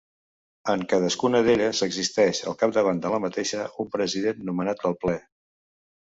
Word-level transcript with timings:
En 0.73 0.83
cadascuna 0.91 1.41
d'elles 1.47 1.81
existeix, 1.87 2.39
al 2.51 2.57
capdavant 2.61 3.01
de 3.03 3.11
la 3.15 3.19
mateixa, 3.25 3.67
un 3.83 3.91
President 3.97 4.41
nomenat 4.49 4.81
pel 4.87 4.97
Ple. 5.05 5.15